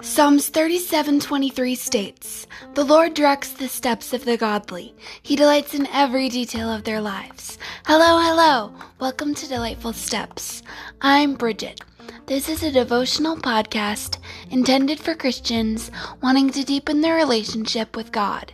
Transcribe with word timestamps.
Psalms 0.00 0.48
37:23 0.48 1.74
states, 1.74 2.46
"The 2.72 2.82
Lord 2.82 3.12
directs 3.12 3.50
the 3.50 3.68
steps 3.68 4.14
of 4.14 4.24
the 4.24 4.38
godly. 4.38 4.94
He 5.22 5.36
delights 5.36 5.74
in 5.74 5.86
every 5.88 6.30
detail 6.30 6.72
of 6.72 6.84
their 6.84 7.02
lives." 7.02 7.58
Hello, 7.84 8.18
hello. 8.18 8.72
Welcome 8.98 9.34
to 9.34 9.46
Delightful 9.46 9.92
Steps. 9.92 10.62
I'm 11.02 11.34
Bridget. 11.34 11.82
This 12.24 12.48
is 12.48 12.62
a 12.62 12.72
devotional 12.72 13.36
podcast 13.36 14.16
intended 14.50 15.00
for 15.00 15.14
Christians 15.14 15.90
wanting 16.22 16.48
to 16.48 16.64
deepen 16.64 17.02
their 17.02 17.16
relationship 17.16 17.94
with 17.94 18.10
God. 18.10 18.52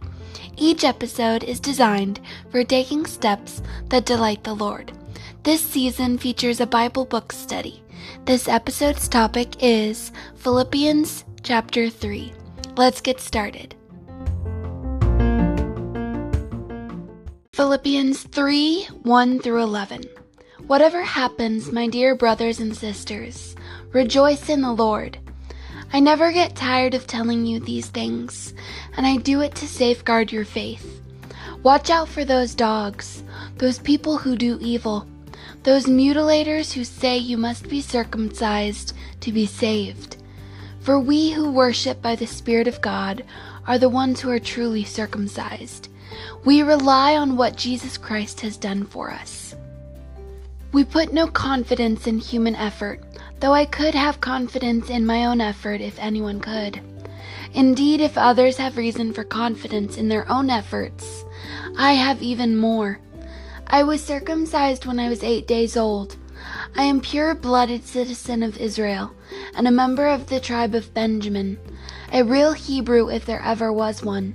Each 0.57 0.83
episode 0.83 1.45
is 1.45 1.61
designed 1.61 2.19
for 2.51 2.65
taking 2.65 3.07
steps 3.07 3.63
that 3.91 4.05
delight 4.05 4.43
the 4.43 4.55
Lord. 4.55 4.98
This 5.45 5.63
season 5.63 6.19
features 6.19 6.61
a 6.61 6.67
Bible 6.67 7.05
book 7.05 7.33
study. 7.33 7.83
This 8.25 8.49
episode's 8.49 9.09
topic 9.09 9.63
is 9.63 10.11
Philippians 10.35 11.25
chapter 11.43 11.89
3. 11.89 12.33
Let's 12.77 13.01
get 13.01 13.21
started. 13.21 13.77
Philippians 17.53 18.25
3 18.25 18.89
1 19.05 19.39
through 19.39 19.63
11. 19.63 20.03
Whatever 20.67 21.03
happens, 21.03 21.71
my 21.71 21.87
dear 21.87 22.17
brothers 22.17 22.59
and 22.59 22.77
sisters, 22.77 23.55
rejoice 23.93 24.49
in 24.49 24.61
the 24.61 24.73
Lord. 24.73 25.19
I 25.93 26.01
never 26.01 26.33
get 26.33 26.57
tired 26.57 26.95
of 26.95 27.07
telling 27.07 27.47
you 27.47 27.61
these 27.61 27.87
things, 27.87 28.55
and 28.97 29.07
I 29.07 29.17
do 29.17 29.41
it 29.41 29.55
to 29.55 29.69
safeguard 29.69 30.33
your 30.33 30.45
faith. 30.45 31.01
Watch 31.63 31.91
out 31.91 32.09
for 32.09 32.25
those 32.25 32.57
dogs, 32.57 33.23
those 33.57 33.79
people 33.79 34.19
who 34.19 34.37
do 34.37 34.59
evil, 34.61 35.07
those 35.63 35.87
mutilators 35.87 36.73
who 36.73 36.85
say 36.85 37.17
you 37.19 37.37
must 37.37 37.69
be 37.69 37.81
circumcised 37.81 38.95
to 39.21 39.33
be 39.33 39.47
saved. 39.47 40.17
For 40.81 40.99
we 40.99 41.31
who 41.31 41.53
worship 41.53 42.01
by 42.01 42.17
the 42.17 42.27
Spirit 42.27 42.69
of 42.69 42.81
God 42.81 43.25
are 43.67 43.79
the 43.79 43.89
ones 43.89 44.21
who 44.21 44.31
are 44.31 44.39
truly 44.39 44.85
circumcised. 44.85 45.89
We 46.45 46.63
rely 46.63 47.17
on 47.17 47.37
what 47.37 47.57
Jesus 47.57 47.99
Christ 47.99 48.41
has 48.41 48.57
done 48.57 48.87
for 48.87 49.11
us. 49.11 49.55
We 50.73 50.85
put 50.85 51.13
no 51.13 51.27
confidence 51.27 52.07
in 52.07 52.19
human 52.19 52.55
effort, 52.55 53.03
though 53.41 53.53
I 53.53 53.65
could 53.65 53.95
have 53.95 54.21
confidence 54.21 54.91
in 54.91 55.05
my 55.05 55.27
own 55.27 55.41
effort 55.41 55.81
if 55.81 55.99
anyone 55.99 56.41
could. 56.41 56.81
Indeed, 57.55 58.01
if 58.01 58.19
others 58.19 58.57
have 58.59 58.77
reason 58.77 59.13
for 59.13 59.25
confidence 59.25 59.97
in 59.97 60.09
their 60.09 60.31
own 60.31 60.51
efforts, 60.51 61.25
I 61.79 61.93
have 61.95 62.23
even 62.23 62.57
more. 62.57 62.99
I 63.71 63.83
was 63.83 64.03
circumcised 64.03 64.87
when 64.87 64.99
I 64.99 65.11
was 65.11 65.23
eight 65.23 65.47
days 65.47 65.77
old. 65.77 66.17
I 66.75 66.85
am 66.85 67.03
pure 67.03 67.35
blooded 67.35 67.85
citizen 67.85 68.43
of 68.43 68.57
Israel, 68.57 69.13
and 69.55 69.69
a 69.69 69.71
member 69.71 70.07
of 70.09 70.27
the 70.29 70.41
tribe 70.41 70.75
of 70.75 70.95
Benjamin, 70.95 71.59
a 72.11 72.23
real 72.23 72.55
Hebrew 72.55 73.11
if 73.11 73.27
there 73.27 73.43
ever 73.43 73.71
was 73.71 74.03
one. 74.03 74.35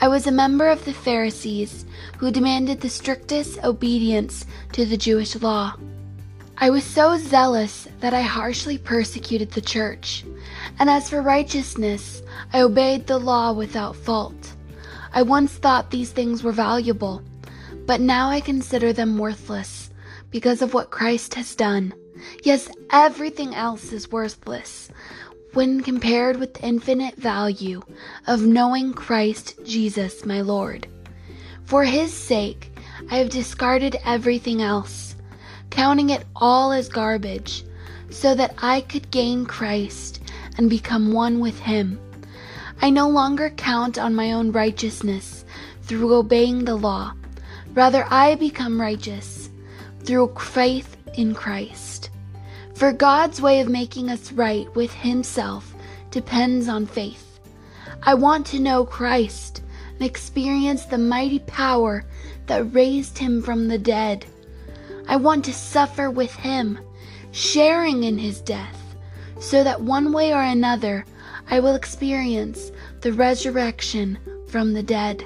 I 0.00 0.08
was 0.08 0.26
a 0.26 0.32
member 0.32 0.68
of 0.68 0.82
the 0.86 0.94
Pharisees, 0.94 1.84
who 2.16 2.30
demanded 2.30 2.80
the 2.80 2.88
strictest 2.88 3.62
obedience 3.62 4.46
to 4.72 4.86
the 4.86 4.96
Jewish 4.96 5.36
law. 5.36 5.74
I 6.56 6.70
was 6.70 6.84
so 6.84 7.18
zealous 7.18 7.86
that 8.00 8.14
I 8.14 8.22
harshly 8.22 8.78
persecuted 8.78 9.50
the 9.50 9.60
church, 9.60 10.24
and 10.78 10.88
as 10.88 11.10
for 11.10 11.20
righteousness, 11.20 12.22
I 12.54 12.62
obeyed 12.62 13.06
the 13.06 13.18
law 13.18 13.52
without 13.52 13.94
fault. 13.94 14.54
I 15.12 15.20
once 15.20 15.52
thought 15.52 15.90
these 15.90 16.12
things 16.12 16.42
were 16.42 16.52
valuable, 16.52 17.22
but 17.86 18.00
now 18.00 18.28
I 18.30 18.40
consider 18.40 18.92
them 18.92 19.18
worthless 19.18 19.90
because 20.30 20.62
of 20.62 20.74
what 20.74 20.90
Christ 20.90 21.34
has 21.34 21.54
done. 21.54 21.94
Yes, 22.42 22.68
everything 22.90 23.54
else 23.54 23.92
is 23.92 24.10
worthless 24.10 24.90
when 25.52 25.82
compared 25.82 26.38
with 26.38 26.54
the 26.54 26.64
infinite 26.64 27.14
value 27.16 27.80
of 28.26 28.42
knowing 28.42 28.92
Christ 28.92 29.54
Jesus 29.64 30.24
my 30.24 30.40
Lord. 30.40 30.88
For 31.64 31.84
his 31.84 32.12
sake, 32.12 32.76
I 33.10 33.16
have 33.16 33.30
discarded 33.30 33.96
everything 34.04 34.62
else, 34.62 35.14
counting 35.70 36.10
it 36.10 36.24
all 36.34 36.72
as 36.72 36.88
garbage, 36.88 37.64
so 38.10 38.34
that 38.34 38.54
I 38.58 38.80
could 38.80 39.10
gain 39.10 39.46
Christ 39.46 40.20
and 40.56 40.70
become 40.70 41.12
one 41.12 41.40
with 41.40 41.58
him. 41.60 42.00
I 42.82 42.90
no 42.90 43.08
longer 43.08 43.50
count 43.50 43.98
on 43.98 44.14
my 44.14 44.32
own 44.32 44.52
righteousness 44.52 45.44
through 45.82 46.14
obeying 46.14 46.64
the 46.64 46.76
law. 46.76 47.14
Rather, 47.74 48.06
I 48.08 48.36
become 48.36 48.80
righteous 48.80 49.50
through 50.04 50.34
faith 50.38 50.96
in 51.14 51.34
Christ. 51.34 52.10
For 52.74 52.92
God's 52.92 53.40
way 53.40 53.60
of 53.60 53.68
making 53.68 54.10
us 54.10 54.32
right 54.32 54.72
with 54.74 54.92
Himself 54.92 55.74
depends 56.10 56.68
on 56.68 56.86
faith. 56.86 57.40
I 58.02 58.14
want 58.14 58.46
to 58.46 58.60
know 58.60 58.84
Christ 58.84 59.62
and 59.94 60.02
experience 60.02 60.84
the 60.84 60.98
mighty 60.98 61.40
power 61.40 62.04
that 62.46 62.74
raised 62.74 63.18
Him 63.18 63.42
from 63.42 63.68
the 63.68 63.78
dead. 63.78 64.26
I 65.08 65.16
want 65.16 65.44
to 65.46 65.52
suffer 65.52 66.10
with 66.10 66.34
Him, 66.34 66.78
sharing 67.32 68.04
in 68.04 68.18
His 68.18 68.40
death, 68.40 68.96
so 69.40 69.64
that 69.64 69.80
one 69.80 70.12
way 70.12 70.32
or 70.32 70.42
another 70.42 71.04
I 71.50 71.60
will 71.60 71.74
experience 71.74 72.70
the 73.00 73.12
resurrection 73.12 74.18
from 74.48 74.72
the 74.72 74.82
dead. 74.82 75.24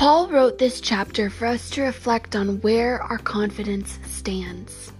Paul 0.00 0.28
wrote 0.28 0.56
this 0.56 0.80
chapter 0.80 1.28
for 1.28 1.44
us 1.44 1.68
to 1.68 1.82
reflect 1.82 2.34
on 2.34 2.62
where 2.62 3.02
our 3.02 3.18
confidence 3.18 3.98
stands. 4.06 4.92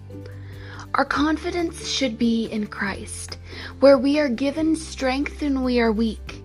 Our 0.93 1.06
confidence 1.06 1.88
should 1.88 2.19
be 2.19 2.44
in 2.44 2.66
Christ, 2.66 3.38
where 3.78 3.97
we 3.97 4.19
are 4.19 4.28
given 4.28 4.77
strength 4.77 5.41
when 5.41 5.65
we 5.65 5.81
are 5.81 5.91
weak, 5.91 6.43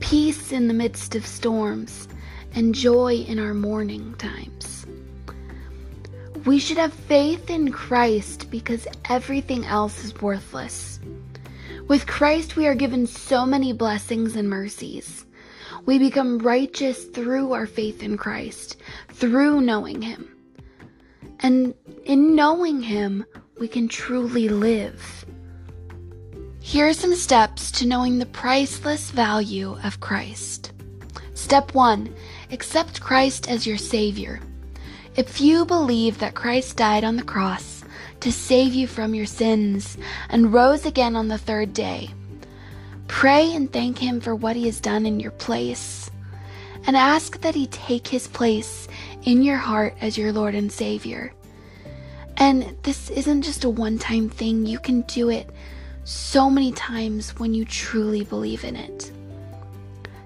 peace 0.00 0.50
in 0.50 0.66
the 0.66 0.72
midst 0.72 1.14
of 1.14 1.26
storms, 1.26 2.08
and 2.54 2.74
joy 2.74 3.16
in 3.16 3.38
our 3.38 3.52
mourning 3.52 4.14
times. 4.14 4.86
We 6.46 6.58
should 6.58 6.78
have 6.78 6.94
faith 6.94 7.50
in 7.50 7.70
Christ 7.70 8.50
because 8.50 8.88
everything 9.10 9.66
else 9.66 10.02
is 10.04 10.22
worthless. 10.22 11.00
With 11.86 12.06
Christ, 12.06 12.56
we 12.56 12.66
are 12.66 12.74
given 12.74 13.06
so 13.06 13.44
many 13.44 13.74
blessings 13.74 14.36
and 14.36 14.48
mercies. 14.48 15.26
We 15.86 15.98
become 15.98 16.38
righteous 16.38 17.04
through 17.04 17.52
our 17.52 17.66
faith 17.66 18.02
in 18.02 18.16
Christ, 18.16 18.76
through 19.10 19.60
knowing 19.60 20.00
Him. 20.00 20.28
And 21.40 21.74
in 22.04 22.34
knowing 22.34 22.80
Him, 22.80 23.24
we 23.58 23.68
can 23.68 23.88
truly 23.88 24.48
live. 24.48 25.24
Here 26.60 26.88
are 26.88 26.94
some 26.94 27.14
steps 27.14 27.70
to 27.72 27.86
knowing 27.86 28.18
the 28.18 28.26
priceless 28.26 29.10
value 29.10 29.78
of 29.84 30.00
Christ. 30.00 30.72
Step 31.34 31.74
1 31.74 32.14
Accept 32.50 33.02
Christ 33.02 33.50
as 33.50 33.66
your 33.66 33.76
Savior. 33.76 34.40
If 35.16 35.40
you 35.40 35.66
believe 35.66 36.18
that 36.18 36.34
Christ 36.34 36.76
died 36.78 37.04
on 37.04 37.16
the 37.16 37.22
cross 37.22 37.84
to 38.20 38.32
save 38.32 38.72
you 38.72 38.86
from 38.86 39.14
your 39.14 39.26
sins 39.26 39.98
and 40.30 40.52
rose 40.52 40.86
again 40.86 41.14
on 41.14 41.28
the 41.28 41.38
third 41.38 41.74
day, 41.74 42.10
Pray 43.14 43.54
and 43.54 43.72
thank 43.72 43.96
Him 43.96 44.20
for 44.20 44.34
what 44.34 44.56
He 44.56 44.66
has 44.66 44.80
done 44.80 45.06
in 45.06 45.20
your 45.20 45.30
place. 45.30 46.10
And 46.84 46.96
ask 46.96 47.40
that 47.42 47.54
He 47.54 47.68
take 47.68 48.08
His 48.08 48.26
place 48.26 48.88
in 49.22 49.44
your 49.44 49.56
heart 49.56 49.94
as 50.00 50.18
your 50.18 50.32
Lord 50.32 50.56
and 50.56 50.70
Savior. 50.70 51.32
And 52.38 52.76
this 52.82 53.10
isn't 53.10 53.42
just 53.42 53.62
a 53.62 53.70
one 53.70 53.98
time 53.98 54.28
thing, 54.28 54.66
you 54.66 54.80
can 54.80 55.02
do 55.02 55.30
it 55.30 55.48
so 56.02 56.50
many 56.50 56.72
times 56.72 57.38
when 57.38 57.54
you 57.54 57.64
truly 57.64 58.24
believe 58.24 58.64
in 58.64 58.74
it. 58.74 59.12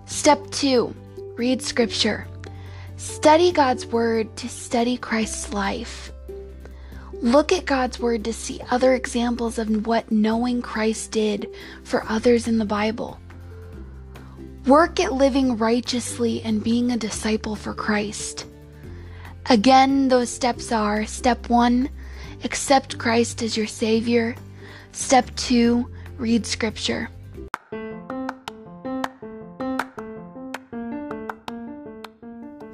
Step 0.06 0.40
two 0.50 0.96
read 1.36 1.60
Scripture. 1.60 2.26
Study 2.96 3.52
God's 3.52 3.84
Word 3.84 4.34
to 4.38 4.48
study 4.48 4.96
Christ's 4.96 5.52
life. 5.52 6.10
Look 7.20 7.52
at 7.52 7.66
God's 7.66 7.98
Word 7.98 8.24
to 8.24 8.32
see 8.32 8.60
other 8.70 8.94
examples 8.94 9.58
of 9.58 9.86
what 9.86 10.12
knowing 10.12 10.62
Christ 10.62 11.10
did 11.10 11.48
for 11.82 12.04
others 12.08 12.46
in 12.46 12.58
the 12.58 12.64
Bible. 12.64 13.18
Work 14.66 15.00
at 15.00 15.12
living 15.12 15.56
righteously 15.56 16.40
and 16.42 16.62
being 16.62 16.92
a 16.92 16.96
disciple 16.96 17.56
for 17.56 17.74
Christ. 17.74 18.46
Again, 19.46 20.08
those 20.08 20.30
steps 20.30 20.70
are 20.70 21.06
step 21.06 21.48
one, 21.48 21.88
accept 22.44 22.98
Christ 22.98 23.42
as 23.42 23.56
your 23.56 23.66
Savior. 23.66 24.36
Step 24.92 25.34
two, 25.34 25.90
read 26.18 26.46
Scripture. 26.46 27.10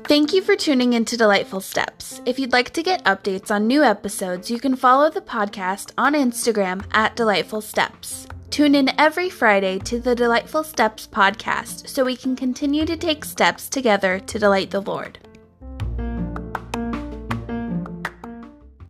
Thank 0.07 0.35
you 0.35 0.43
for 0.43 0.55
tuning 0.55 0.93
into 0.93 1.17
Delightful 1.17 1.63
Steps. 1.63 2.21
If 2.27 2.39
you'd 2.39 2.53
like 2.53 2.75
to 2.75 2.83
get 2.83 3.03
updates 3.05 3.51
on 3.51 3.67
new 3.67 3.83
episodes, 3.83 4.51
you 4.51 4.61
can 4.61 4.77
follow 4.77 5.09
the 5.09 5.23
podcast 5.23 5.93
on 5.97 6.13
Instagram 6.13 6.85
at 6.93 7.17
Delightful 7.17 7.63
Steps. 7.63 8.27
Tune 8.51 8.75
in 8.75 8.91
every 9.01 9.31
Friday 9.31 9.79
to 9.79 9.99
the 9.99 10.15
Delightful 10.15 10.63
Steps 10.63 11.09
podcast 11.11 11.89
so 11.89 12.05
we 12.05 12.17
can 12.17 12.37
continue 12.37 12.85
to 12.85 12.99
take 12.99 13.25
steps 13.25 13.71
together 13.71 14.21
to 14.21 14.39
delight 14.39 14.71
the 14.71 14.83
Lord. 14.83 15.24